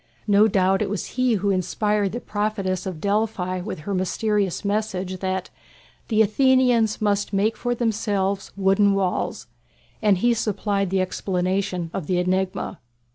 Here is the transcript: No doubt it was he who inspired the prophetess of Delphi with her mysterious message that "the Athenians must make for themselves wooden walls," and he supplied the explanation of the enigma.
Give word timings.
No 0.25 0.47
doubt 0.47 0.81
it 0.81 0.89
was 0.89 1.09
he 1.13 1.33
who 1.33 1.51
inspired 1.51 2.11
the 2.11 2.19
prophetess 2.19 2.87
of 2.87 2.99
Delphi 2.99 3.61
with 3.61 3.81
her 3.81 3.93
mysterious 3.93 4.65
message 4.65 5.19
that 5.19 5.51
"the 6.07 6.23
Athenians 6.23 6.99
must 7.03 7.33
make 7.33 7.55
for 7.55 7.75
themselves 7.75 8.51
wooden 8.57 8.95
walls," 8.95 9.45
and 10.01 10.17
he 10.17 10.33
supplied 10.33 10.89
the 10.89 11.01
explanation 11.01 11.91
of 11.93 12.07
the 12.07 12.17
enigma. 12.17 12.79